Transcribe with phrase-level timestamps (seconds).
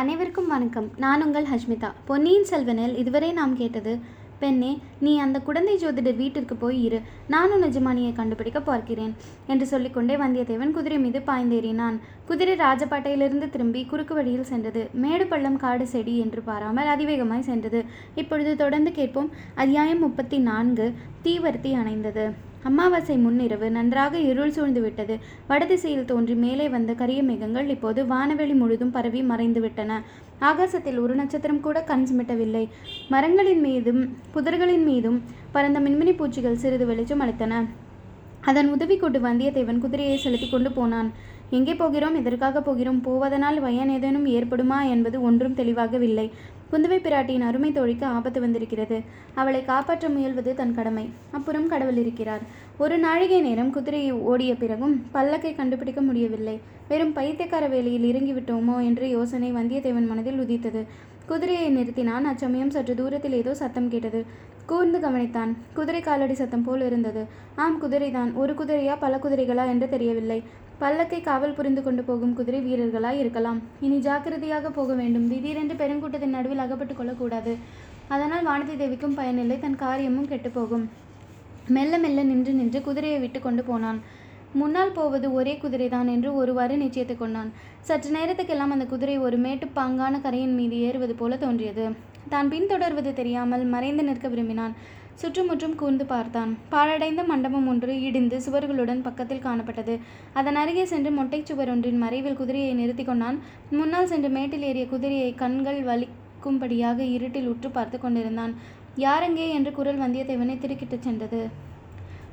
[0.00, 0.90] அனைவருக்கும் வணக்கம்.
[0.96, 1.88] நான் உங்கள் ஹஷ்மிதா.
[2.04, 3.98] பொன்னியின் செல்வனில் இதுவரை நாம் கேட்டது
[4.38, 7.00] பெண்ணே நீ அந்த குடந்தை ஜோதிடர் வீட்டிற்கு போய் இரு.
[7.28, 9.14] நானும் நிஜமானியை கண்டுபிடிக்க பார்க்கிறேன்
[9.46, 11.98] என்று சொல்லிக்கொண்டே வந்தியத்தேவன் குதிரை மீது பாய்ந்தேறினான்.
[12.26, 14.88] குதிரை ராஜபாட்டையிலிருந்து திரும்பி குறுக்கு வழியில் சென்றது.
[14.92, 17.84] மேடு பள்ளம் காடு செடி என்று பாராமல் அதிவேகமாய் சென்றது.
[18.14, 22.26] இப்பொழுது தொடர்ந்து கேட்போம் அத்தியாயம் முப்பத்தி நான்கு தீவர்த்தி அணைந்தது.
[22.64, 25.18] அமாவாசை முன்னிரவு நன்றாக இருள் சூழ்ந்து விட்டது
[25.48, 30.02] வடதிசையில் தோன்றி மேலே வந்த கரிய மேகங்கள் இப்போது வானவெளி முழுதும் பரவி மறைந்து விட்டன
[30.40, 32.68] ஆகாசத்தில் ஒரு நட்சத்திரம் கூட கண் சிமிட்டவில்லை.
[33.08, 34.02] மரங்களின் மீதும்
[34.34, 37.64] புதர்களின் மீதும் பறந்த மின்மினி பூச்சிகள் சிறிது வெளிச்சம் அளித்தன.
[38.40, 41.10] அதன் உதவி கொண்டு வந்தியத்தேவன் குதிரையை செலுத்தி கொண்டு போனான்.
[41.50, 42.14] எங்கே போகிறோம்?
[42.14, 43.00] எதற்காக போகிறோம்?
[43.00, 44.78] போவதனால் பயன் ஏதேனும் ஏற்படுமா?
[44.88, 46.30] என்பது ஒன்றும் தெளிவாகவில்லை.
[46.72, 49.00] குந்தவை பிராட்டியின் அருமை தோழிக்கு ஆபத்து வந்திருக்கிறது.
[49.34, 51.10] அவளை காப்பாற்ற முயல்வது தன் கடமை.
[51.30, 52.40] அப்புறம் கடவுள் இருக்கிறார்.
[52.78, 56.60] ஒரு நாழிகை நேரம் குதிரையை ஓடிய பிறகும் பல்லக்கை கண்டுபிடிக்க முடியவில்லை.
[56.88, 60.86] வெறும் பைத்தியக்கார வேலையில் இறங்கிவிட்டோமோ என்று யோசனை வந்தியத்தேவன் மனதில் உதித்தது.
[61.26, 62.22] குதிரையை நிறுத்தினான்.
[62.22, 64.24] அச்சமயம் சற்று தூரத்தில் ஏதோ சத்தம் கேட்டது.
[64.66, 65.52] கூர்ந்து கவனித்தான்.
[65.74, 67.24] குதிரை காலடி சத்தம் போல் இருந்தது.
[67.56, 68.34] ஆம் குதிரைதான்.
[68.34, 69.66] ஒரு குதிரையா பல குதிரைகளா?
[69.66, 70.42] என்று தெரியவில்லை.
[70.82, 73.58] பல்லக்கை காவல் புரிந்து கொண்டு போகும் குதிரை வீரர்களாய் இருக்கலாம்.
[73.86, 75.26] இனி ஜாக்கிரதையாக போக வேண்டும்.
[75.32, 77.52] திடீரென்று பெருங்கூட்டத்தின் நடுவில் அகப்பட்டு கொள்ளக்கூடாது.
[78.14, 79.58] அதனால் வானதி தேவிக்கும் பயனில்லை.
[79.64, 80.84] தன் காரியமும் கெட்டுப்போகும்
[81.76, 84.00] மெல்ல மெல்ல நின்று நின்று குதிரையை விட்டு கொண்டு போனான்.
[84.54, 87.52] முன்னால் போவது ஒரே குதிரைதான் என்று ஒருவாறு நிச்சயத்துக் கொண்டான்.
[87.80, 91.90] சற்று நேரத்துக்கெல்லாம் அந்த குதிரை ஒரு மேட்டுப்பாங்கான கரையின் மீது ஏறுவது போல தோன்றியது.
[92.28, 94.74] தான் பின்தொடர்வது தெரியாமல் மறைந்து நிற்க விரும்பினான்.
[95.14, 96.58] சுற்றுமுற்றும் கூர்ந்து பார்த்தான்.
[96.68, 99.98] பாழடைந்த மண்டபம் ஒன்று இடிந்து சுவர்களுடன் பக்கத்தில் காணப்பட்டது.
[100.32, 103.38] அதன் அருகே சென்று மொட்டைச் சுவர் ஒன்றின் மறைவில் குதிரையை நிறுத்தி கொண்டான்.
[103.70, 108.54] முன்னால் சென்று மேட்டில் ஏறிய குதிரையை கண்கள் வலிக்கும்படியாக இருட்டில் உற்று பார்த்து கொண்டிருந்தான்.
[108.96, 111.70] யாரெங்கே என்று குரல் வந்தியத்தேவனை திருக்கிட்டுச் சென்றது.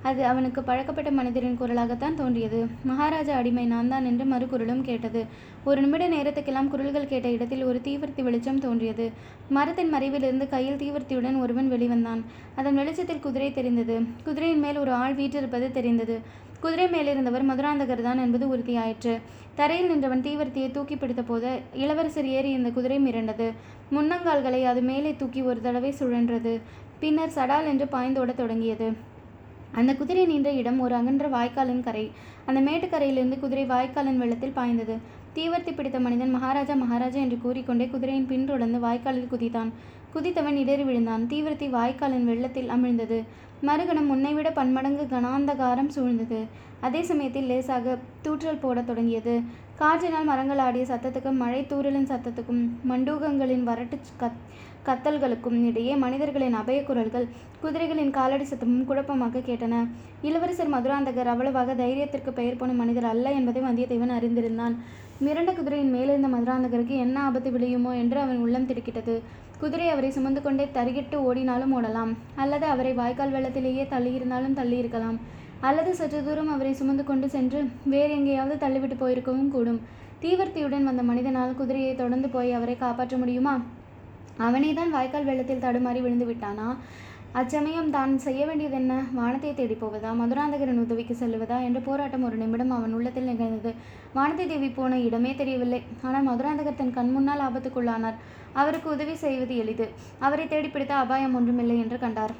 [0.03, 2.67] அது அவனுக்கு பழக்கப்பட்ட மனிதரின் குரலாகத்தான் தோன்றியது.
[2.83, 5.25] மகாராஜா அடிமை நான் தான் என்று மறுகுரலும் கேட்டது.
[5.63, 9.11] ஒரு நிமிட நேரத்துக்கெல்லாம் குரல்கள் கேட்ட இடத்தில் ஒரு தீவிரத்தி வெளிச்சம் தோன்றியது.
[9.49, 12.21] மரத்தின் மறைவிலிருந்து கையில் தீவிரத்தியுடன் ஒருவன் வெளிவந்தான்.
[12.55, 14.01] அதன் வெளிச்சத்தில் குதிரை தெரிந்தது.
[14.23, 16.19] குதிரையின் மேல் ஒரு ஆள் வீற்றிருப்பது தெரிந்தது.
[16.59, 19.21] குதிரை மேலிருந்தவர் மதுராந்தகர் தான் என்பது உறுதியாயிற்று.
[19.55, 23.51] தரையில் நின்றவன் தீவர்த்தியை தூக்கி பிடித்த போது இளவரசர் ஏறி இந்த குதிரை மிரண்டது.
[23.91, 26.59] முன்னங்கால்களை அது மேலே தூக்கி ஒரு தடவை சுழன்றது.
[26.99, 29.17] பின்னர் சடால் என்று பாய்ந்தோடத் தொடங்கியது.
[29.71, 32.11] அந்த குதிரை நின்ற இடம் ஒரு அகன்ற வாய்க்காலின் கரை.
[32.45, 34.97] அந்த மேட்டுக்கரையிலிருந்து குதிரை வாய்க்காலின் வெள்ளத்தில் பாய்ந்தது.
[35.35, 39.71] தீவர்த்தி பிடித்த மனிதன் மகாராஜா மகாராஜா என்று கூறிக்கொண்டே குதிரையின் பின்தொடர்ந்து வாய்க்காலில் குதித்தான்.
[40.13, 41.23] குதித்தவன் இடறி விழுந்தான்.
[41.31, 43.17] தீவிரத்தி வாய்க்காலின் வெள்ளத்தில் அமிழ்ந்தது.
[43.67, 46.39] மறுகணம் முன்னைவிட பன்மடங்கு கனாந்தகாரம் சூழ்ந்தது.
[46.79, 49.33] அதே சமயத்தில் லேசாக தூற்றல் போடத் தொடங்கியது.
[49.75, 54.39] காற்றினால் மரங்கள் ஆடிய சத்தத்துக்கும் மழை தூறலின் சத்தத்துக்கும் மண்டூகங்களின் வரட்டு கத்
[54.87, 57.27] கத்தல்களுக்கும் இடையே மனிதர்களின் அபய குரல்கள்
[57.63, 59.75] குதிரைகளின் காலடி சத்தமும் குழப்பமாக கேட்டன.
[60.21, 64.75] இளவரசர் மதுராந்தகர் அவ்வளவாக தைரியத்திற்கு பெயர் போன மனிதர் அல்ல என்பதை வந்தியத்தேவன் அறிந்திருந்தான்.
[65.25, 69.15] மிரண்ட குதிரையின் மேலிருந்த மதுராந்தகருக்கு என்ன ஆபத்து விளையுமோ என்று அவன் உள்ளம் திடுக்கிட்டது.
[69.61, 72.11] குதிரை அவரை சுமந்து கொண்டே தருகிட்டு ஓடினாலும் ஓடலாம்.
[72.35, 75.17] அல்லது அவரை வாய்க்கால் வெள்ளத்திலேயே தள்ளியிருந்தாலும் தள்ளியிருக்கலாம்.
[75.67, 77.61] அல்லது சற்று தூரம் அவரை சுமந்து கொண்டு சென்று
[77.93, 79.81] வேறு எங்கேயாவது தள்ளிவிட்டு போயிருக்கவும் கூடும்.
[80.21, 83.55] தீவிரத்தியுடன் வந்த மனிதனால் குதிரையை தொடர்ந்து போய் அவரை காப்பாற்ற முடியுமா?
[84.47, 86.67] அவனே தான் வாய்க்கால் வெள்ளத்தில் தடுமாறி விழுந்து விட்டானா?
[87.37, 90.11] அச்சமயம் தான் செய்ய வேண்டியது என்ன வானத்தை தேடி போவதா?
[90.11, 93.71] மதுராந்தகரின் உதவிக்கு செல்லுவதா என்ற போராட்டம் ஒரு நிமிடம் அவன் உள்ளத்தில் நிகழ்ந்தது.
[94.13, 95.81] வானத்தை தேவி போன இடமே தெரியவில்லை.
[96.01, 98.17] ஆனால் மதுராந்தகர் தன் கண் முன்னால் ஆபத்துக்குள்ளானார்.
[98.53, 99.87] அவருக்கு உதவி செய்வது எளிது.
[100.19, 102.33] அவரை தேடி பிடித்த அபாயம் ஒன்றுமில்லை என்று கண்டார்.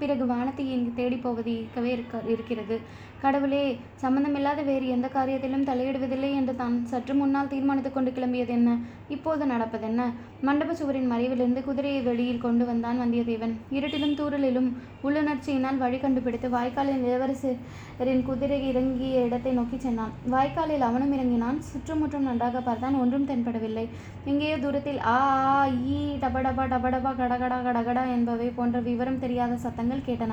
[0.00, 2.76] பிறகு வானத்தை இங்கு தேடி போவது இருக்கவே இருக்க இருக்கிறது.
[3.24, 3.62] கடவுளே
[4.02, 8.70] சம்பந்தமில்லாத வேறு எந்த காரியத்திலும் தலையிடுவதில்லை என்று தான் சற்று முன்னால் தீர்மானித்துக் கொண்டு கிளம்பியது என்ன?
[9.14, 10.08] இப்போது நடப்பதென்ன
[10.46, 13.54] மண்டப சுவரின் மறைவிலிருந்து குதிரையை வெளியில் கொண்டு வந்தான் வந்தியத்தேவன்.
[13.76, 14.68] இருட்டிலும் தூரலிலும்
[15.06, 20.12] உள்ளுணர்ச்சியினால் வழி கண்டுபிடித்து வாய்க்காலின் இளவரசரின் குதிரை இறங்கிய இடத்தை நோக்கி சென்றான்.
[20.34, 21.58] வாய்க்காலில் அவனும் இறங்கினான்.
[21.70, 22.98] சுற்றுமுற்றும் நன்றாக பார்த்தான்.
[23.04, 23.86] ஒன்றும் தென்படவில்லை.
[24.32, 25.16] எங்கேயோ தூரத்தில் ஆ
[25.54, 25.56] ஆ
[25.96, 30.32] ஈ டபடபா டபடபா கடகடா கடகடா என்பவை போன்ற விவரம் தெரியாத சத்தங்கள் கேட்டன.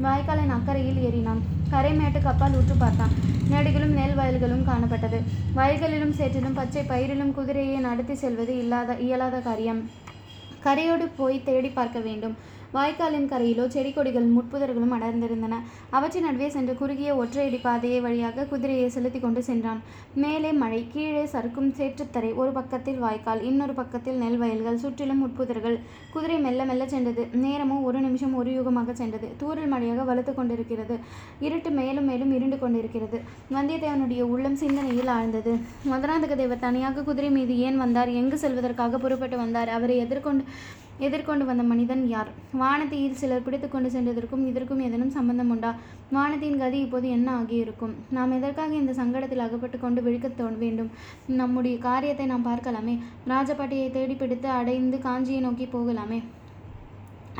[0.00, 1.40] வாய்க்காலின் அக்கறையில் ஏறினான்.
[1.70, 3.10] கரை மேட்டு அப்பால் உற்று பார்த்தான்.
[3.50, 5.20] மேடுகளும் நெல் வயல்களும் காணப்பட்டது.
[5.56, 9.90] வயல்களிலும் சேற்றிலும் பச்சை பயிரிலும் குதிரையை நடத்தி செல்வது இல்லாத இயலாத காரியம்.
[10.64, 12.36] கரையோடு போய் தேடி பார்க்க வேண்டும்.
[12.74, 15.54] வாய்க்காலின் கரையிலோ செடி கொடிகள் முட்புதர்களும் அடர்ந்திருந்தன.
[15.96, 19.80] அவற்றின் நடுவே சென்ற குறுகிய ஒற்றையடி பாதையை வழியாக குதிரையை செலுத்தி கொண்டு சென்றான்.
[20.14, 25.76] மேலே மழை கீழே சறுக்கும் சேற்றுத்தரை ஒரு பக்கத்தில் வாய்க்கால் இன்னொரு பக்கத்தில் நெல் வயல்கள் சுற்றிலும் முட்புதர்கள்.
[26.14, 27.28] குதிரை மெல்ல மெல்ல சென்றது.
[27.44, 29.28] நேரமும் ஒரு நிமிஷம் ஒரு யுகமாக சென்றது.
[29.36, 30.96] தூரல் மழையாக வலுத்து கொண்டிருக்கிறது.
[31.40, 33.20] இருட்டு மேலும் மேலும் இருண்டு கொண்டிருக்கிறது.
[33.56, 35.54] வந்தியத்தேவனுடைய உள்ளம் சிந்தனையில் ஆழ்ந்தது.
[35.92, 38.08] மதுராந்தக தேவர் தனியாக குதிரை மீது ஏன் வந்தார்?
[38.22, 39.68] எங்கு செல்வதற்காக புறப்பட்டு வந்தார்?
[39.68, 40.44] அவரை எதிர்கொண்டு
[41.02, 42.28] எதிர்கொண்டு வந்த மனிதன் யார்?
[42.58, 45.74] வானத்தியில் சிலர் பிடித்து கொண்டு சென்றதற்கும் இதற்கும் ஏதேனும் சம்பந்தம் உண்டா?
[46.10, 47.94] வானத்தின் கதி இப்போது என்ன ஆகியிருக்கும்?
[48.10, 50.90] நாம் எதற்காக இந்த சங்கடத்தில் அகப்பட்டு கொண்டு விழிக்கத் தோ வேண்டும்?
[51.26, 52.98] நம்முடைய காரியத்தை நாம் பார்க்கலாமே?
[53.28, 56.22] ராஜபாட்டியை தேடி பிடித்து அடைந்து காஞ்சியை நோக்கி போகலாமே?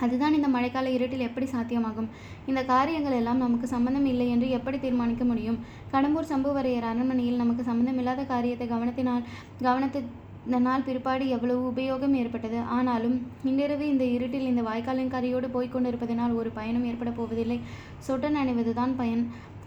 [0.00, 2.08] அதுதான் இந்த மழைக்கால இருட்டில் எப்படி சாத்தியமாகும்?
[2.46, 5.58] இந்த காரியங்கள் எல்லாம் நமக்கு சம்பந்தம் இல்லை என்று எப்படி தீர்மானிக்க முடியும்?
[5.92, 9.22] கடம்பூர் சம்புவரையர் அரண்மனையில் நமக்கு சம்பந்தம் இல்லாத காரியத்தை கவனத்தினால்
[9.62, 10.02] கவனத்தை
[10.50, 12.58] கவனத்தினால் பிற்பாடு எவ்வளவு உபயோகம் ஏற்பட்டது.
[12.76, 17.60] ஆனாலும் இன்றிரவு இந்த இருட்டில் இந்த வாய்க்காலின் கரையோடு போய்க் கொண்டிருப்பதனால் ஒரு பயனும் ஏற்பட போவதில்லை.
[18.08, 19.22] சொட்ட நனைவதுதான் பயன்.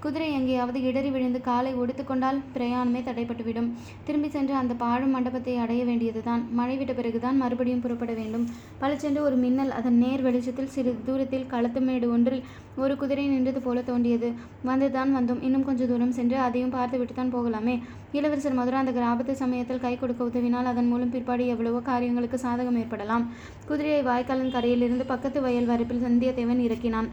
[0.06, 3.70] குதிரை எங்கேயாவது இடறி விழுந்து காலை ஒடுத்துக்கொண்டால் பிரயாணமே தடைப்பட்டுவிடும்
[4.08, 6.42] திரும்பி சென்று அந்த பாழும் மண்டபத்தை அடைய வேண்டியதுதான்.
[6.58, 8.44] மழை விட்ட பிறகுதான் மறுபடியும் புறப்பட வேண்டும்.
[8.82, 12.44] பளிச்சென்று ஒரு மின்னல் அதன் நேர் வெளிச்சத்தில் சிறிது தூரத்தில் களத்துமேடு ஒன்றில்
[12.84, 14.30] ஒரு குதிரை நின்றது போல தோன்றியது.
[14.70, 15.44] வந்துதான் வந்தோம்.
[15.48, 17.78] இன்னும் கொஞ்சம் தூரம் சென்று அதையும் பார்த்துவிட்டு தான் போகலாமே.
[18.20, 23.26] இளவரசர் மதுராந்தகர் ஆபத்து சமயத்தில் கை கொடுக்க உதவினால் அதன் மூலம் பிற்பாடு எவ்வளவோ காரியங்களுக்கு சாதகம் ஏற்படலாம்.
[23.72, 27.10] குதிரையை வாய்க்காலின் கரையிலிருந்து பக்கத்து வயல் வரப்பில் சந்தியத்தேவன் இறக்கினான்.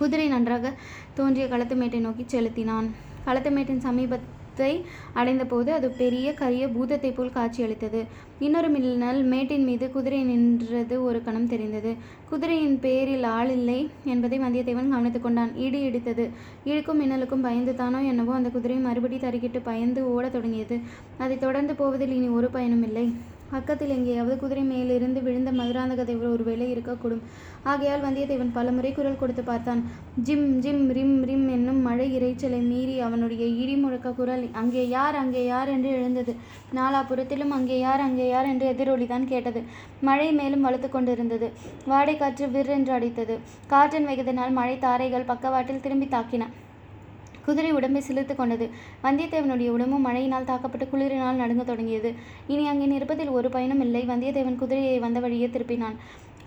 [0.00, 0.66] குதிரை நன்றாக
[1.16, 2.86] தோன்றிய களத்துமேட்டை நோக்கி செலுத்தினான்.
[3.26, 4.70] களத்துமேட்டின் சமீபத்தை
[5.14, 8.00] அடைந்தபோது அது பெரிய கரிய பூதத்தை போல் காட்சியளித்தது.
[8.38, 11.90] இன்னொரு மின்னல் மேட்டின் மீது குதிரை நின்றது ஒரு கணம் தெரிந்தது.
[12.30, 15.52] குதிரையின் பேரில் ஆள் இல்லை என்பதை வந்தியத்தேவன் கவனித்துக் கொண்டான்.
[15.66, 16.26] இடி இடித்தது.
[16.64, 20.78] இழுக்கும் மின்னலுக்கும் பயந்து தானோ என்னவோ அந்த குதிரை மறுபடி தறிக்கிட்டு பயந்து ஓடத் தொடங்கியது.
[21.18, 23.06] அதை தொடர்ந்து போவதில் இனி ஒரு பயனும் இல்லை.
[23.52, 27.22] பக்கத்தில் எங்கேயாவது குதிரை மேலிருந்து விழுந்த மதுராந்தக தேவர் ஒருவேளை இருக்கக்கூடும்.
[27.62, 29.80] ஆகையால் வந்தியத்தேவன் பலமுறை குரல் கொடுத்து பார்த்தான்.
[30.22, 35.44] ஜிம் ஜிம் ரிம் ரிம் என்னும் மழை இரைச்சலை மீறி அவனுடைய இடி முழக்க குரல் அங்கே யார் அங்கே
[35.46, 35.68] யார்?
[35.68, 36.34] என்று எழுந்தது.
[36.74, 38.48] நாலாபுறத்திலும் அங்கே யார் அங்கே யார்?
[38.52, 39.62] என்று எதிரொலிதான் கேட்டது.
[40.00, 41.48] மழை மேலும் வலுத்து கொண்டிருந்தது.
[41.84, 43.36] வாடை காற்று விற்றென்று அடித்தது.
[43.66, 46.46] காற்றின் வேகத்தினால் மழை தாரைகள் பக்கவாட்டில் திரும்பி தாக்கின.
[47.46, 48.68] குதிரை உடம்பை சிலிர்த்து கொண்டது.
[49.04, 52.12] வந்தியத்தேவனுடைய உடம்பும் மழையினால் தாக்கப்பட்டு குளிரினால் நடுங்கத் தொடங்கியது.
[52.46, 54.02] இனி அங்கே நிற்பதில் ஒரு பயனும் இல்லை.
[54.08, 55.98] வந்தியத்தேவன் குதிரையை வந்த வழியே திருப்பினான்.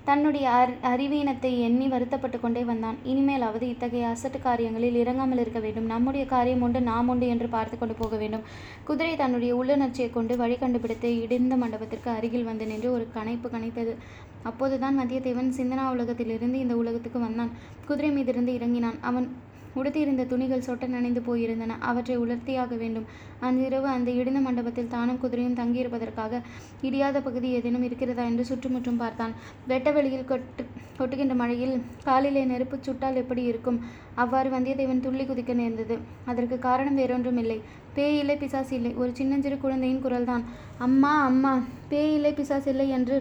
[0.08, 2.98] தன்னுடைய அர் அறிவீனத்தை எண்ணி வருத்தப்பட்டு கொண்டே வந்தான்.
[3.06, 5.86] இனிமேலாவது இத்தகைய அசட்டு காரியங்களில் இறங்காமல் இருக்க வேண்டும்.
[5.86, 8.44] நம்முடைய காரியம் உண்டு நாம் உண்டு என்று பார்த்து கொண்டு போக வேண்டும்.
[8.84, 13.96] குதிரை தன்னுடைய உள்ளுணர்ச்சியை கொண்டு வழி கண்டுபிடித்து இடிந்த மண்டபத்திற்கு அருகில் வந்து நின்று ஒரு கனைப்பு கணைத்தது.
[14.44, 17.52] அப்போதுதான் வந்தியத்தேவன் சிந்தனா உலகத்திலிருந்து இந்த உலகத்துக்கு வந்தான்.
[17.88, 19.00] குதிரை மீதிருந்து இறங்கினான்.
[19.02, 19.30] அவன்
[19.76, 21.78] உடுத்தியிருந்த துணிகள் சொட்ட நனைந்து போயிருந்தன.
[21.90, 23.08] அவற்றை உலர்த்தியாக வேண்டும்.
[23.48, 26.42] அன்றிரவு அந்த இடிந்த மண்டபத்தில் தானும் குதிரையும் தங்கியிருப்பதற்காக
[26.88, 29.36] இடியாத பகுதி ஏதேனும் இருக்கிறதா என்று சுற்றுமுற்றும் பார்த்தான்.
[29.68, 30.66] வெட்ட வெளியில் கொட்டு
[31.00, 31.76] கொட்டுகின்ற மழையில்
[32.08, 33.80] காலிலே நெருப்பு சுட்டால் எப்படி இருக்கும்?
[34.16, 35.96] அவ்வாறு வந்தியத்தேவன் துள்ளி குதிக்க நேர்ந்தது.
[36.26, 37.60] அதற்கு காரணம் வேறொன்றும் இல்லை
[37.96, 40.44] பேய் இல்லை பிசாசு இல்லை ஒரு சின்னஞ்சிறு குழந்தையின் குரல்தான்.
[40.78, 41.54] அம்மா அம்மா
[41.92, 43.18] பேய் இல்லை பிசாசு இல்லை என்று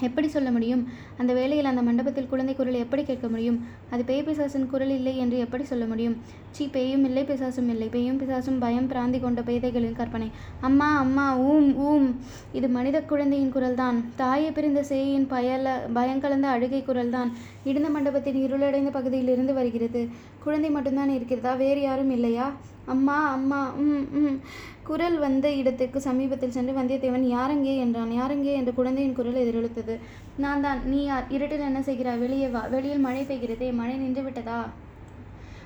[0.00, 0.88] எப்படி சொல்ல முடியும்?
[1.18, 3.66] அந்த வேளையில் அந்த மண்டபத்தில் குழந்தை குரல் எப்படி கேட்க முடியும்?
[3.90, 6.16] அது பேய் பிசாசின் குரல் இல்லை என்று எப்படி சொல்ல முடியும்?
[6.50, 7.88] சீ பேயும் இல்லை பிசாசும் இல்லை.
[7.88, 10.30] பேயும் பிசாசும் பயம் பிராந்தி கொண்ட பேதைகளின் கற்பனை.
[10.60, 12.20] அம்மா அம்மா ஊம் ஊம்.
[12.52, 14.04] இது மனித குழந்தையின் குரல்தான்.
[14.16, 17.32] தாயை பிரிந்த சேயின் பயல பயங்கலந்த அழுகை குரல்தான்.
[17.64, 20.08] இடிந்த மண்டபத்தின் இருளடைந்த பகுதியிலிருந்து வருகிறது.
[20.44, 21.54] குழந்தை மட்டும்தான் இருக்கிறதா?
[21.54, 22.52] வேறு யாரும் இல்லையா?
[22.86, 24.40] அம்மா அம்மா ம் ம்
[24.82, 27.76] குரல் வந்த இடத்துக்கு சமீபத்தில் சென்று வந்தியத்தேவன் யாரெங்கே?
[27.76, 28.10] என்றான்.
[28.10, 28.52] யாரெங்கே?
[28.52, 29.98] என்ற குழந்தையின் குரல் எதிரொலித்தது.
[30.36, 30.80] நான் தான்.
[30.84, 31.24] நீ யார்?
[31.28, 32.66] இருட்டில் என்ன செய்கிறாய் வெளியே வா.
[32.66, 33.72] வெளியில் மழை பெய்கிறதே.
[33.72, 34.68] மழை நின்று விட்டதா?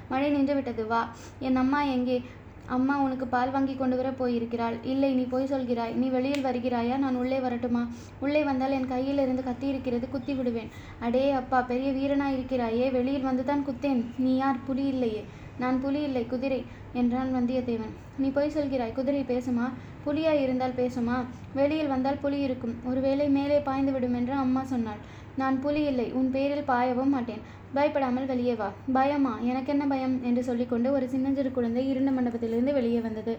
[0.09, 0.87] மழை நின்று விட்டது.
[0.87, 1.09] வா.
[1.38, 2.23] என் அம்மா எங்கே?
[2.67, 4.76] அம்மா உனக்கு பால் வாங்கி கொண்டு வர போயிருக்கிறாள்.
[4.85, 5.94] இல்லை நீ போய் சொல்கிறாய்.
[5.94, 6.97] நீ வெளியில் வருகிறாயா?
[6.97, 7.88] நான் உள்ளே வரட்டுமா?
[8.21, 10.69] உள்ளே வந்தால் என் கையில் இருந்து கத்தி இருக்கிறது குத்தி விடுவேன்.
[11.00, 14.05] அடே அப்பா பெரிய வீரனா இருக்கிறாயே வெளியில் வந்து தான் குத்தேன்.
[14.19, 14.64] நீ யார்?
[14.67, 15.25] புலி இல்லையே.
[15.58, 17.94] நான் புலி இல்லை குதிரை என்றான் வந்தியத்தேவன்.
[18.19, 19.69] நீ போய் சொல்கிறாய் குதிரை பேசுமா?
[20.06, 21.25] புலியாய் இருந்தால் பேசுமா?
[21.55, 22.75] வெளியில் வந்தால் புலி இருக்கும்.
[22.84, 24.99] ஒருவேளை மேலே பாய்ந்து விடும் என்று அம்மா சொன்னாள்.
[25.37, 27.40] நான் புலி இல்லை உன் பேரில் பாயவும் மாட்டேன்.
[27.75, 28.73] பயப்படாமல் வெளியே வா.
[28.92, 29.38] பயமா?
[29.42, 30.25] எனக்கென்ன பயம்?
[30.25, 33.37] என்று சொல்லிக்கொண்டு ஒரு சின்னஞ்சிறு குழந்தை இருண்ட மண்டபத்திலிருந்து வெளியே வந்தது.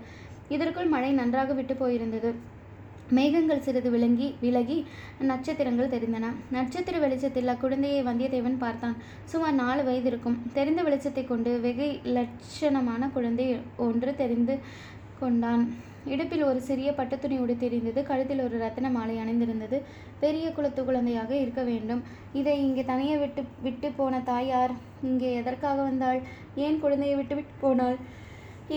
[0.50, 2.58] இதற்குள் மழை நன்றாக விட்டு போயிருந்தது.
[3.18, 4.78] மேகங்கள் சிறிது விளங்கி விலகி
[5.30, 6.26] நட்சத்திரங்கள் தெரிந்தன.
[6.56, 8.96] நட்சத்திர வெளிச்சத்தில் அக்குழந்தையை வந்தியத்தேவன் பார்த்தான்.
[9.32, 10.38] சுமார் நாலு வயது இருக்கும்.
[10.58, 11.88] தெரிந்த வெளிச்சத்தை கொண்டு வெகு
[12.18, 13.48] லட்சணமான குழந்தை
[13.88, 14.56] ஒன்று தெரிந்து
[15.22, 15.64] கொண்டான்.
[16.14, 19.78] இடுப்பில் ஒரு சிறிய பட்டுத்துணி உடுத்தியிருந்தது கழுத்தில் ஒரு ரத்தின மாலை அணிந்திருந்தது.
[20.20, 22.02] பெரிய குலத்து குழந்தையாக இருக்க வேண்டும்.
[22.34, 24.74] இதை இங்கே தனியே விட்டு விட்டு போன தாயார்
[25.10, 26.22] இங்கே எதற்காக வந்தாள்?
[26.66, 27.98] ஏன் குழந்தையை விட்டு விட்டு போனாள்?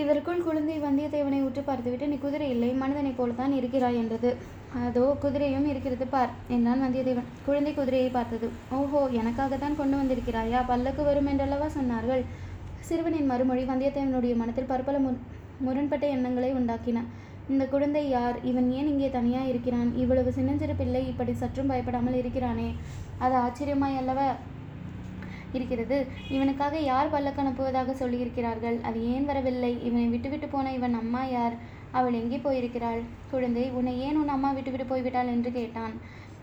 [0.01, 4.31] இதற்குள் குழந்தை வந்தியத்தேவனை உற்று பார்த்துவிட்டு நீ குதிரை இல்லை மனிதனைப் போலத்தான் இருக்கிறாய் என்றது.
[4.85, 7.29] அதோ குதிரையும் இருக்கிறது பார் என்றான் வந்தியத்தேவன்.
[7.47, 8.49] குழந்தை குதிரையை பார்த்தது.
[8.79, 10.61] ஓஹோ எனக்காகத்தான் கொண்டு வந்திருக்கிறாயா?
[10.67, 12.23] பல்லக்கு வரும் என்றல்லவா சொன்னார்கள்?
[12.81, 15.13] சிறுவனின் மறுமொழி வந்தியத்தேவனுடைய மனத்தில் பற்பல மு
[15.67, 17.05] முரண்பட்ட எண்ணங்களை உண்டாக்கின.
[17.49, 18.37] இந்த குழந்தை யார்?
[18.45, 19.91] இவன் ஏன் இங்கே தனியாக இருக்கிறான்?
[19.97, 22.69] இவ்வளவு சின்னஞ்சிறு பிள்ளை இப்படி சற்றும் பயப்படாமல் இருக்கிறானே.
[23.19, 24.27] அது ஆச்சரியமாய் அல்லவா?
[25.59, 26.07] இருக்கிறது.
[26.29, 28.81] இவனுக்காக யார் பல்லக்கு அனுப்புவதாக சொல்லியிருக்கிறார்கள்?
[28.81, 29.73] அது ஏன் வரவில்லை?
[29.83, 31.57] இவனை விட்டுவிட்டு போன இவன் அம்மா யார்?
[31.91, 33.01] அவள் எங்கே போயிருக்கிறாள்?
[33.31, 35.95] குழந்தை உன்னை ஏன் உன் அம்மா விட்டுவிட்டு போய்விட்டாள் என்று கேட்டான்.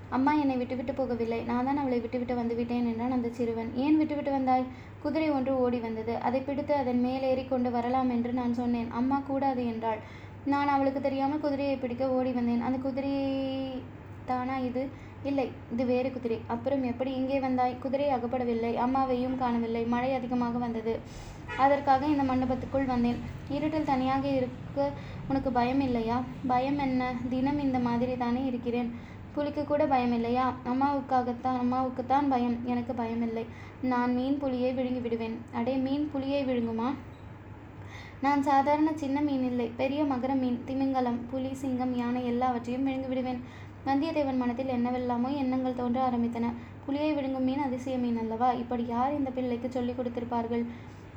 [0.09, 1.45] அம்மா என்னை விட்டுவிட்டு போகவில்லை.
[1.45, 3.71] நான் தான் அவளை விட்டுவிட்டு வந்துவிட்டேன் என்றான் அந்த சிறுவன்.
[3.75, 4.65] ஏன் விட்டுவிட்டு வந்தாய்?
[5.03, 6.13] குதிரை ஒன்று ஓடி வந்தது.
[6.17, 8.89] அதை பிடித்து அதன் மேலேறி கொண்டு வரலாம் என்று நான் சொன்னேன்.
[8.91, 9.99] அம்மா கூடாது என்றாள்.
[10.45, 12.61] நான் அவளுக்கு தெரியாமல் குதிரையை பிடிக்க ஓடி வந்தேன்.
[12.61, 13.13] அந்த குதிரை
[14.25, 14.83] தானா இது?
[15.23, 16.41] இல்லை இது வேறு குதிரை.
[16.47, 17.77] அப்புறம் எப்படி இங்கே வந்தாய்?
[17.79, 20.99] குதிரை அகப்படவில்லை அம்மாவையும் காணவில்லை மழை அதிகமாக வந்தது.
[21.57, 23.19] அதற்காக இந்த மண்டபத்துக்குள் வந்தேன்.
[23.49, 24.89] இருட்டில் தனியாக இருக்க
[25.27, 26.23] உனக்கு பயம் இல்லையா?
[26.47, 27.13] பயம் என்ன?
[27.29, 28.91] தினம் இந்த மாதிரி தானே இருக்கிறேன்.
[29.33, 30.53] புலிக்கு கூட பயம் இல்லையா?
[30.65, 32.57] அம்மாவுக்காகத்தான் அம்மாவுக்குத்தான் பயம்.
[32.65, 33.45] எனக்கு பயம் இல்லை.
[33.81, 35.38] நான் மீன் புலியை விழுங்கி விடுவேன்.
[35.53, 36.93] அடே மீன் புலியை விழுங்குமா?
[38.21, 39.71] நான் சாதாரண சின்ன மீன் இல்லை.
[39.77, 43.67] பெரிய மகர மீன் திமிங்கலம் புலி சிங்கம் யானை எல்லாவற்றையும் விழுங்கி விடுவேன்.
[43.86, 46.48] வந்தியத்தேவன் மனத்தில் என்னவெல்லாமோ எண்ணங்கள் தோன்ற ஆரம்பித்தன.
[46.86, 48.50] புலியை விழுங்கும் மீன் அதிசய மீன் அல்லவா?
[48.53, 50.63] இப்படி யார் இந்த பிள்ளைக்கு சொல்லிக் கொடுத்திருப்பார்கள்?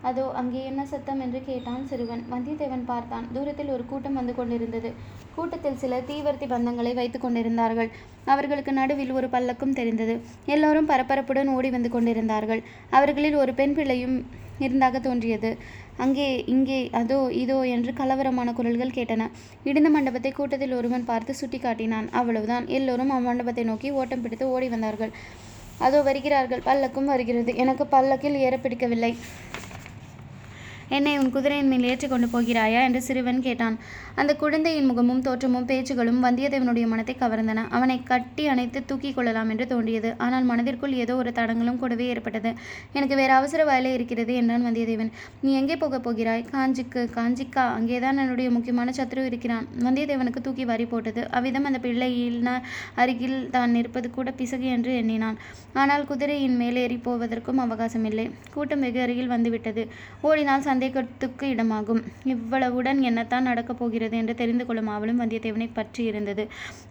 [0.02, 2.23] அதோ அங்கே என்ன சத்தம் என்று கேட்டான் சிறுவன்.
[2.31, 3.26] வந்தியத்தேவன் பார்த்தான்.
[3.35, 4.90] தூரத்தில் ஒரு கூட்டம் வந்து கொண்டிருந்தது.
[5.37, 7.90] கூட்டத்தில் சிலர் தீவர்த்தி பந்தங்களை வைத்துக் கொண்டிருந்தார்கள்.
[8.25, 10.14] அவர்களுக்கு நடுவில் ஒரு பல்லக்கும் தெரிந்தது.
[10.47, 12.62] எல்லோரும் பரபரப்புடன் ஓடி வந்து கொண்டிருந்தார்கள்.
[12.90, 14.16] அவர்களில் ஒரு பெண் பிள்ளையும்
[14.59, 15.50] இருந்தாக தோன்றியது.
[15.96, 19.28] அங்கே இங்கே அதோ இதோ என்று கலவரமான குரல்கள் கேட்டன.
[19.64, 22.66] இடிந்த மண்டபத்தை கூட்டத்தில் ஒருவன் பார்த்து சுட்டி காட்டினான் அவ்வளவுதான்.
[22.66, 25.12] எல்லோரும் அம்மண்டபத்தை நோக்கி ஓட்டம் பிடித்து ஓடி வந்தார்கள்.
[25.78, 26.64] அதோ வருகிறார்கள்.
[26.70, 27.56] பல்லக்கும் வருகிறது.
[27.56, 29.12] எனக்கு பல்லக்கில் ஏற பிடிக்கவில்லை.
[30.96, 32.80] என்னை உன் குதிரையின் மேல் ஏற்றி கொண்டு போகிறாயா?
[32.87, 33.76] என்று சிறுவன் கேட்டான்.
[34.20, 37.61] அந்த குழந்தையின் முகமும் தோற்றமும் பேச்சுகளும் வந்தியத்தேவனுடைய மனத்தை கவர்ந்தன.
[37.76, 40.11] அவனை கட்டி அணைத்து தூக்கிக் கொள்ளலாம் என்று தோன்றியது.
[40.25, 42.50] ஆனால் மனதிற்குள் ஏதோ ஒரு தடங்களும் கூடவே ஏற்பட்டது.
[42.92, 45.12] எனக்கு வேறு அவசர வேலை இருக்கிறது என்றான் வந்தியத்தேவன்.
[45.44, 46.44] நீ எங்கே போகப் போகிறாய்?
[46.52, 49.66] காஞ்சிக்கு காஞ்சிக்கா அங்கேதான் என்னுடைய முக்கியமான சத்ரு இருக்கிறான்.
[49.87, 51.25] வந்தியத்தேவனுக்கு தூக்கி வாரி போட்டது.
[51.30, 52.50] அவ்விதம் அந்த பிள்ளையின்
[53.02, 55.37] அருகில் தான் நிற்பது கூட பிசகு என்று எண்ணினான்.
[55.82, 59.84] ஆனால் குதிரையின் மேலேறி போவதற்கும் அவகாசமில்லை கூட்டம் வெகு அருகில் வந்துவிட்டது.
[60.28, 62.01] ஓடினால் சந்தேகத்துக்கு இடமாகும்.
[62.33, 66.45] இவ்வளவுடன் என்னத்தான் நடக்கப் போகிறது என்று தெரிந்து கொள்ளும் ஆவலும் வந்தியத்தேவனை பற்றி இருந்தது.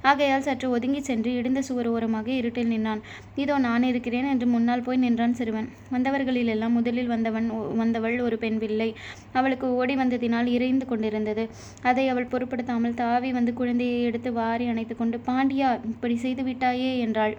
[0.09, 3.01] ஆகையால் சற்று ஒதுங்கி சென்று இடிந்த சுவர் ஓரமாக இருட்டில் நின்றான்
[3.43, 5.67] இதோ நான் இருக்கிறேன் என்று முன்னால் போய் நின்றான் சிறுவன்.
[5.95, 7.49] வந்தவர்களிலெல்லாம் முதலில் வந்தவன்
[7.81, 8.89] வந்தவள் ஒரு பெண் பிள்ளை
[9.33, 11.45] அவளுக்கு ஓடி வந்ததினால் இறைந்து கொண்டிருந்தது.
[11.91, 17.35] அதை அவள் பொருட்படுத்தாமல் தாவி வந்து குழந்தையை எடுத்து வாரி அணைத்து கொண்டு பாண்டியா இப்படி செய்து விட்டாயே என்றாள்.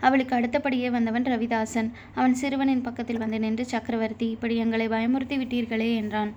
[0.00, 1.90] அவளுக்கு அடுத்தபடியே வந்தவன் ரவிதாசன்.
[2.14, 6.32] அவன் சிறுவனின் பக்கத்தில் வந்து நின்று சக்கரவர்த்தி இப்படி எங்களை பயமுறுத்தி விட்டீர்களே என்றான்.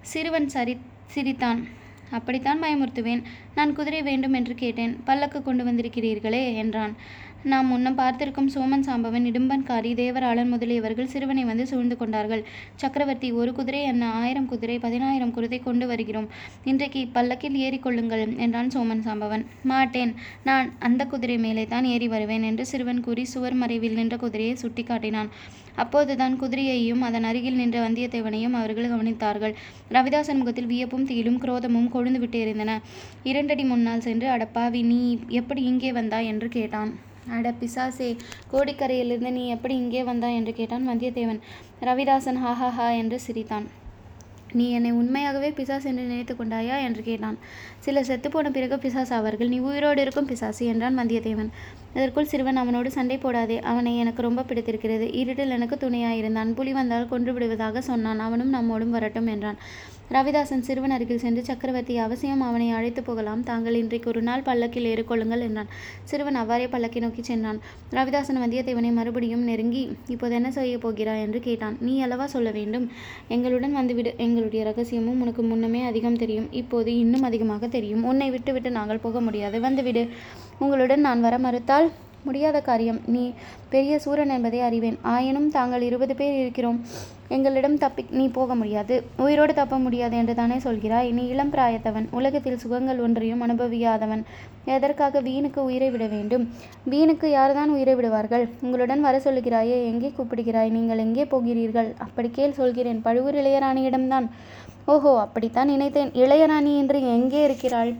[0.00, 1.82] சிறுவன் சரி சிரித்தான்.
[2.10, 3.22] அப்படித்தான் பயமுறுத்துவேன்.
[3.58, 4.94] நான் குதிரை வேண்டும் என்று கேட்டேன்.
[5.08, 6.94] பல்லக்கு கொண்டு வந்திருக்கிறீர்களே என்றான்.
[7.52, 12.42] நாம் முன்னம் பார்த்திருக்கும் சோமன் சாம்பவன் இடும்பன்காரி தேவராளன் முதலியவர்கள் சிறுவனை வந்து சூழ்ந்து கொண்டார்கள்.
[12.82, 16.28] சக்கரவர்த்தி ஒரு குதிரை என்ன ஆயிரம் குதிரை பதினாயிரம் குதிரை கொண்டு வருகிறோம்.
[16.70, 19.44] இன்றைக்கு பல்லக்கில் ஏறிக்கொள்ளுங்கள் என்றான் சோமன் சாம்பவன்.
[19.72, 20.14] மாட்டேன்
[20.48, 25.30] நான் அந்த குதிரை மேலே தான் ஏறி வருவேன் என்று சிறுவன் கூறி சுவர் மறைவில் நின்ற குதிரையை சுட்டிக்காட்டினான்.
[25.82, 29.54] அப்போதுதான் குதிரையையும் அதன் அருகில் நின்ற வந்தியத்தேவனையும் அவர்கள் கவனித்தார்கள்.
[29.94, 32.76] ரவிதாசன் முகத்தில் வியப்பும் தீலும் குரோதமும் கொழுந்து விட்டு எறிந்தன
[33.44, 34.98] இரண்டடி முன்னால் சென்று அடப்பாவி நீ
[35.38, 36.90] எப்படி இங்கே வந்தாய் என்று கேட்டான்.
[37.36, 38.08] அட பிசாசே
[38.52, 41.40] கோடிக்கரையிலிருந்து நீ எப்படி இங்கே வந்தாய் என்று கேட்டான் வந்தியத்தேவன்.
[41.88, 43.66] ரவிதாசன் ஹா ஹா என்று சிரித்தான்.
[44.58, 46.76] நீ என்னை உண்மையாகவே பிசாஸ் என்று நினைத்து கொண்டாயா?
[46.86, 47.36] என்று கேட்டான்.
[47.84, 51.50] சிலர் செத்துப்போன பிறகு பிசாஸ் ஆவார்கள் நீ உயிரோடு இருக்கும் பிசாசு என்றான் வந்தியத்தேவன்.
[51.96, 55.08] இதற்குள் சிறுவன் அவனோடு சண்டை போடாதே அவனை எனக்கு ரொம்ப பிடித்திருக்கிறது.
[55.22, 56.52] இருட்டில் எனக்கு துணையாயிருந்தான்.
[56.60, 58.22] புலி வந்தால் கொன்று விடுவதாக சொன்னான்.
[58.28, 59.60] அவனும் நம்மோடும் வரட்டும் என்றான்.
[60.10, 63.42] ரவிதாசன் சிறுவன் அருகில் சென்று சக்கரவர்த்தி அவசியம் அவனை அழைத்து போகலாம்.
[63.42, 65.66] தாங்கள் இன்றைக்கு ஒரு நாள் பல்லக்கில் ஏறிக்கொள்ளுங்கள் என்றான்.
[66.04, 67.60] சிறுவன் அவ்வாறே பல்லக்கை நோக்கி சென்றான்.
[67.90, 71.20] ரவிதாசன் வந்தியத்தேவனை மறுபடியும் நெருங்கி இப்போது என்ன செய்ய போகிறாய்?
[71.20, 71.76] என்று கேட்டான்.
[71.80, 72.90] நீ அல்லவா சொல்ல வேண்டும்?
[73.28, 74.14] எங்களுடன் வந்துவிடு.
[74.16, 76.52] எங்களுடைய ரகசியமும் உனக்கு முன்னமே அதிகம் தெரியும்.
[76.52, 78.04] இப்போது இன்னும் அதிகமாக தெரியும்.
[78.04, 79.60] உன்னை விட்டுவிட்டு நாங்கள் போக முடியாது.
[79.60, 80.08] வந்துவிடு.
[80.58, 81.90] உங்களுடன் நான் வர மறுத்தால்
[82.28, 83.00] முடியாத காரியம்.
[83.14, 83.24] நீ
[83.74, 84.98] பெரிய சூரன் என்பதை அறிவேன்.
[85.14, 86.78] ஆயினும் தாங்கள் இருபது பேர் இருக்கிறோம்.
[87.34, 88.94] எங்களிடம் தப்பி நீ போக முடியாது.
[89.24, 91.08] உயிரோடு தப்ப முடியாது என்று தானே சொல்கிறாய்.
[91.18, 92.06] நீ இளம் பிராயத்தவன்.
[92.18, 94.22] உலகத்தில் சுகங்கள் ஒன்றையும் அனுபவியாதவன்.
[94.76, 96.44] எதற்காக வீணுக்கு உயிரை விட வேண்டும்?
[96.92, 98.44] வீணுக்கு யார்தான் உயிரை விடுவார்கள்?
[98.60, 100.74] உங்களுடன் வர சொல்லுகிறாயே எங்கே கூப்பிடுகிறாய்?
[100.78, 101.90] நீங்கள் எங்கே போகிறீர்கள்?
[102.06, 103.02] அப்படி கேள் சொல்கிறேன்.
[103.08, 104.28] பழுவூர் இளையராணியிடம்தான்.
[104.94, 106.10] ஓஹோ அப்படித்தான் நினைத்தேன்.
[106.24, 107.92] இளையராணி என்று எங்கே இருக்கிறாள்?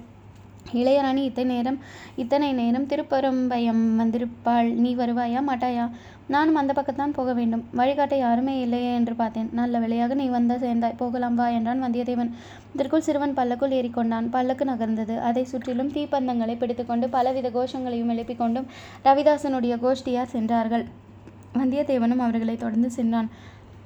[0.73, 1.79] இளையராணி இத்தனை நேரம்
[2.17, 4.73] இத்தனை நேரம் திருப்பரம்பயம் வந்திருப்பாள்.
[4.73, 5.91] நீ வருவாயா மாட்டாயா?
[6.27, 7.65] நானும் அந்த பக்கத்தான் போக வேண்டும்.
[7.73, 9.49] வழிகாட்ட யாருமே இல்லையே என்று பார்த்தேன்.
[9.53, 10.95] நல்ல வேளையாக நீ வந்த சேர்ந்தாய்.
[10.97, 12.31] போகலாம் வா என்றான் வந்தியத்தேவன்.
[12.75, 14.29] இதற்குள் சிறுவன் பல்லக்குள் ஏறிக்கொண்டான்.
[14.31, 15.19] பல்லக்கு நகர்ந்தது.
[15.19, 18.67] அதை சுற்றிலும் தீப்பந்தங்களை பிடித்துக்கொண்டு பலவித கோஷங்களையும் எழுப்பிக் கொண்டும்
[19.05, 20.85] ரவிதாசனுடைய கோஷ்டியார் சென்றார்கள்.
[21.55, 23.31] வந்தியத்தேவனும் அவர்களை தொடர்ந்து சென்றான்.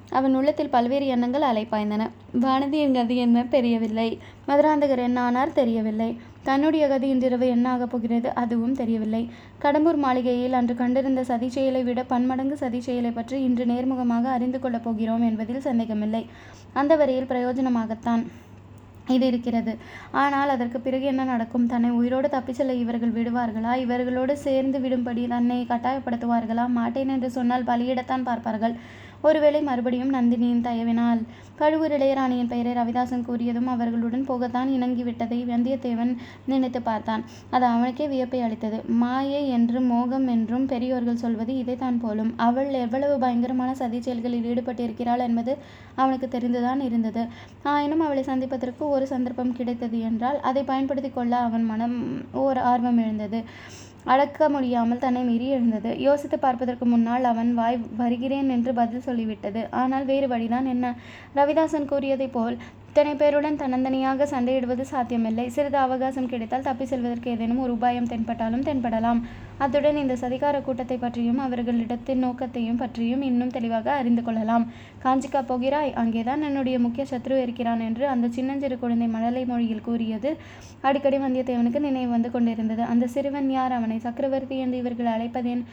[0.09, 2.09] அவன் உள்ளத்தில் பல்வேறு எண்ணங்கள் அலைப்பாய்ந்தன.
[2.41, 3.43] வானதியின் கதி என்ன?
[3.43, 4.19] தெரியவில்லை.
[4.47, 6.17] மதுராந்தகர் என்ன ஆனார் தெரியவில்லை.
[6.43, 9.29] தன்னுடைய கதி இன்றிரவு என்ன ஆகப் போகிறது அதுவும் தெரியவில்லை.
[9.63, 14.83] கடம்பூர் மாளிகையில் அன்று கண்டிருந்த சதி செயலை விட பன்மடங்கு சதி செயலை பற்றி இன்று நேர்முகமாக அறிந்து கொள்ளப்
[14.83, 16.23] போகிறோம் என்பதில் சந்தேகமில்லை.
[16.73, 18.23] அந்த வரையில் பிரயோஜனமாகத்தான்
[19.07, 19.73] இது இருக்கிறது.
[20.11, 21.65] ஆனால் அதற்கு பிறகு என்ன நடக்கும்?
[21.65, 23.71] தன்னை உயிரோடு தப்பிச் செல்ல இவர்கள் விடுவார்களா?
[23.75, 26.65] இவர்களோடு சேர்ந்து விடும்படி தன்னை கட்டாயப்படுத்துவார்களா?
[26.69, 28.75] மாட்டேன் என்று சொன்னால் பலியிடத்தான் பார்ப்பார்கள்.
[29.21, 31.21] ஒருவேளை மறுபடியும் நந்தினியின் தயவினால்.
[31.55, 36.11] பழுவூர் இளையராணியின் பெயரை ரவிதாசன் கூறியதும் அவர்களுடன் போகத்தான் இணங்கிவிட்டதை வந்தியத்தேவன்
[36.45, 37.23] நினைத்து பார்த்தான்.
[37.49, 38.77] அது அவனுக்கே வியப்பை அளித்தது.
[39.01, 42.31] மாயை என்றும் மோகம் என்றும் பெரியோர்கள் சொல்வது இதைத்தான் போலும்.
[42.37, 45.53] அவள் எவ்வளவு பயங்கரமான சதி செயல்களில் ஈடுபட்டிருக்கிறாள் என்பது
[45.95, 47.23] அவனுக்கு தெரிந்துதான் இருந்தது.
[47.63, 51.97] ஆயினும் அவளை சந்திப்பதற்கு ஒரு சந்தர்ப்பம் கிடைத்தது என்றால் அதை பயன்படுத்தி கொள்ள அவன் மனம்
[52.45, 53.41] ஓர் ஆர்வம் எழுந்தது.
[54.03, 55.99] அடக்க முடியாமல் தன்னை மீறி எழுந்தது.
[55.99, 59.67] யோசித்து பார்ப்பதற்கு முன்னால் அவன் வாய் வருகிறேன் என்று பதில் சொல்லிவிட்டது.
[59.71, 60.95] ஆனால் வேறு வழிதான் என்ன?
[61.35, 62.57] ரவிதாசன் கூறியதைப் போல்
[62.89, 65.49] இத்தனை பேருடன் தன்னந்தனியாக சண்டையிடுவது சாத்தியமில்லை.
[65.49, 69.19] சிறிது அவகாசம் கிடைத்தால் தப்பி செல்வதற்கு ஏதேனும் ஒரு உபாயம் தென்பட்டாலும் தென்படலாம்.
[69.57, 74.65] அத்துடன் இந்த சதிகார கூட்டத்தை பற்றியும் அவர்களிடத்தின் நோக்கத்தையும் பற்றியும் இன்னும் தெளிவாக அறிந்து கொள்ளலாம்.
[75.03, 75.93] காஞ்சிக்கா போகிறாய்.
[75.93, 80.31] அங்கேதான் என்னுடைய முக்கிய சத்ரு இருக்கிறான் என்று அந்த சின்னஞ்சிறு குழந்தை மழலை மொழியில் கூறியது.
[80.81, 82.81] அடிக்கடி வந்தியத்தேவனுக்கு நினைவு வந்து கொண்டிருந்தது.
[82.81, 83.71] அந்த சிறுவன் யார்?
[83.71, 85.63] அவனை சக்கரவர்த்தி என்று இவர்கள் அழைப்பதேன்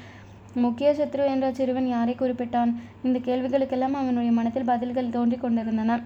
[0.67, 2.75] முக்கிய சத்ரு என்ற சிறுவன் யாரை குறிப்பிட்டான்?
[3.03, 6.01] இந்த கேள்விகளுக்கெல்லாம் அவனுடைய மனத்தில் பதில்கள் தோன்றிக் கொண்டிருந்தன.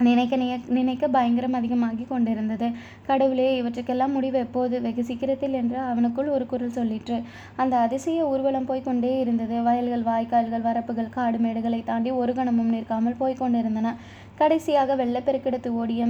[0.00, 0.36] நினைக்க
[0.68, 2.70] நினைக்க பயங்கரம் அதிகமாகி கொண்டிருந்தது.
[3.06, 4.82] கடவுளே இவற்றுக்கெல்லாம் முடிவு எப்போது?
[4.82, 7.22] வெகு சீக்கிரத்தில் என்று அவனுக்குள் ஒரு குரல் சொல்லிற்று.
[7.56, 9.62] அந்த அதிசய ஊர்வலம் போய்கொண்டே இருந்தது.
[9.62, 13.94] வயல்கள் வாய்க்கால்கள் வரப்புகள் காடு மேடுகளை தாண்டி ஒரு கணமும் நிற்காமல் போய்கொண்டிருந்தன
[14.36, 16.06] கடைசியாக வெள்ளப்பெருக்கெடுத்து ஓடிய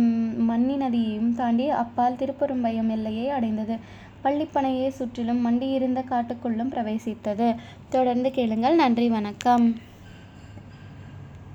[0.50, 3.76] மன்னி நதியையும் தாண்டி அப்பால் திருப்பெரும்பயம் எல்லையை அடைந்தது.
[4.24, 7.56] பள்ளிப்பனையை சுற்றிலும் மண்டியிருந்த காட்டுக்குள்ளும் பிரவேசித்தது.
[7.88, 8.74] தொடர்ந்து கேளுங்கள்.
[8.74, 9.66] நன்றி வணக்கம்.